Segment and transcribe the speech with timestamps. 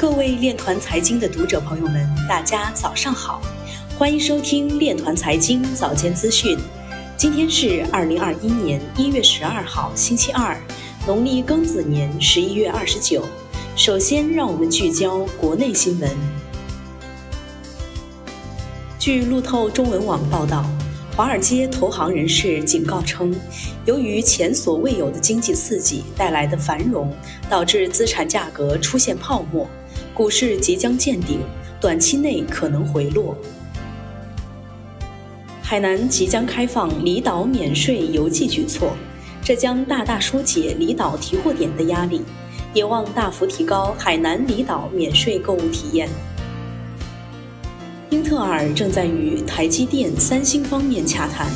[0.00, 3.42] 各位链团财经的读者朋友们，大家早上好，
[3.98, 6.56] 欢迎收听链团财经早间资讯。
[7.18, 10.58] 今天是二零二一年一月十二号，星期二，
[11.06, 13.26] 农历庚子年十一月二十九。
[13.76, 16.10] 首先，让我们聚焦国内新闻。
[18.98, 20.64] 据路透中文网报道。
[21.16, 23.34] 华尔街投行人士警告称，
[23.84, 27.14] 由于前所未有的经济刺激带来的繁荣，
[27.50, 29.68] 导致资产价格出现泡沫，
[30.14, 31.40] 股市即将见顶，
[31.80, 33.36] 短期内可能回落。
[35.62, 38.92] 海南即将开放离岛免税邮寄举措，
[39.42, 42.22] 这将大大疏解离岛提货点的压力，
[42.74, 46.08] 也望大幅提高海南离岛免税购物体验。
[48.10, 51.46] 英特尔正在与台积电、三星方面洽谈，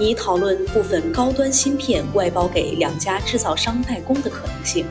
[0.00, 4.86] 以讨论部分高端芯片外包给两家制造商代工的可能性。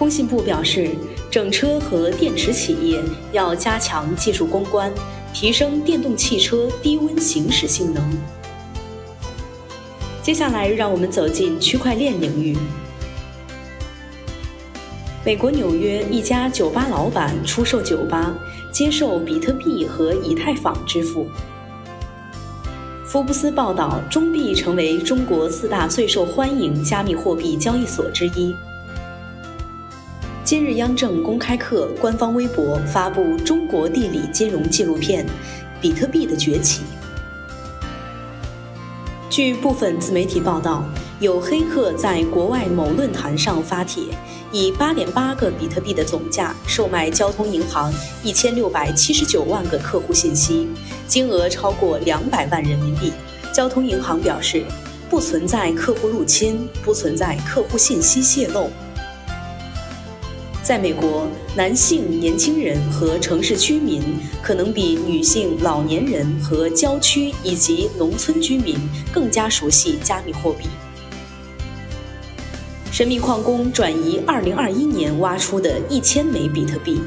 [0.00, 0.92] 工信部表示，
[1.30, 3.02] 整车和电池企业
[3.32, 4.90] 要加强技术攻关，
[5.34, 8.02] 提升电动汽车低温行驶性能。
[10.22, 12.56] 接下来，让我们走进区块链领域。
[15.22, 18.34] 美国纽约一家酒吧老板出售酒吧，
[18.72, 21.28] 接受比特币和以太坊支付。
[23.04, 28.56] 福布斯报道，中币成为中国四大最受欢迎加密货币交易所之一。
[30.50, 35.24] 今日央政公开课官方微博发布中国地理金融纪录片
[35.80, 36.82] 《比特币的崛起》。
[39.30, 40.84] 据部分自媒体报道。
[41.20, 44.02] 有黑客在国外某论坛上发帖，
[44.50, 47.92] 以八点八个比特币的总价售卖交通银行
[48.24, 50.66] 一千六百七十九万个客户信息，
[51.06, 53.12] 金额超过两百万人民币。
[53.54, 54.64] 交通银行表示，
[55.08, 58.68] 不存在客户入侵，不存在客户信息泄露。
[60.62, 64.02] 在美国，男性、年轻人和城市居民
[64.42, 68.76] 可能比女性、老年人和郊区以及农村居民
[69.12, 70.68] 更加熟悉加密货币。
[72.92, 77.00] 神秘矿工转移2021年挖出的一千枚比特币。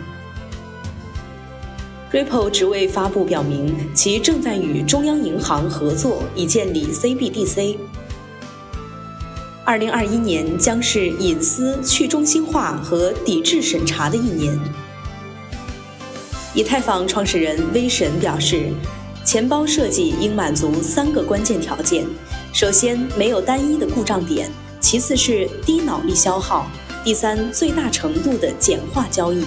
[2.12, 7.78] Ripple 职位发布表明，其正在与中央银行合作，以建立 CBDC。
[9.66, 14.60] 2021年将是隐私、去中心化和抵制审查的一年。
[16.54, 18.74] 以太坊创始人威神表示，
[19.24, 22.06] 钱包设计应满足三个关键条件：
[22.52, 24.52] 首先，没有单一的故障点。
[24.82, 26.68] 其次是低脑力消耗，
[27.02, 29.46] 第三最大程度的简化交易。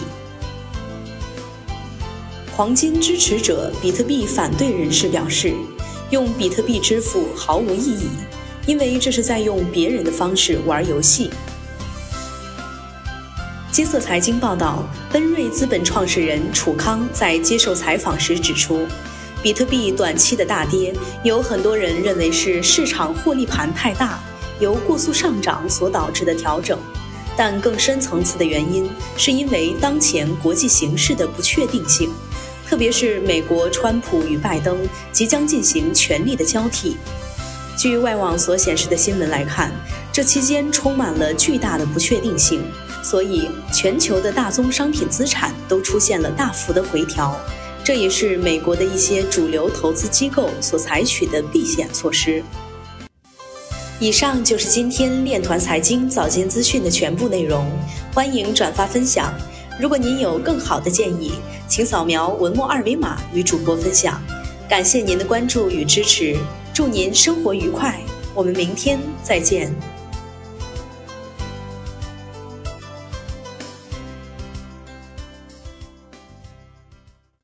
[2.57, 5.53] 黄金支持者、比特币反对人士表示，
[6.09, 8.09] 用比特币支付毫无意义，
[8.67, 11.31] 因为这是在用别人的方式玩游戏。
[13.71, 18.87] 金色财经报道，奔瑞资本创始人楚康在接受采访时指出，
[19.43, 24.19] 比特币短期的大跌，有很多人认为是市场获利盘太大。
[24.59, 26.79] 由过速上涨所导致的调整，
[27.37, 32.11] 但更深层次的原因是因为当前国际形势的不确定性，
[32.67, 34.79] 特别是美国川普与拜登
[35.13, 36.97] 即将进行权力的交替。
[37.77, 39.71] 据外网所显示的新闻来看，
[40.11, 42.63] 这期间充满了巨大的不确定性，
[43.03, 47.39] 所以全球的大宗商品资产都出现了大幅的回调，
[47.85, 52.43] 这也是美国的一些主流投资机构所采取的避险措施。
[54.01, 57.71] 以上就是今天链团财经早间资讯的全部内容，
[58.15, 59.33] 欢迎转发分享。
[59.79, 61.33] 如果您有更好的建议，
[61.69, 64.19] 请扫描文末二维码与主播分享。
[64.67, 66.37] 感谢您的关注与支持，
[66.77, 67.99] 祝您生活愉快，
[68.35, 69.75] 我们明天再见。